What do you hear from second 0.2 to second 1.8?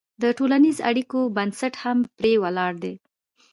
د ټولنیزو اړیکو بنسټ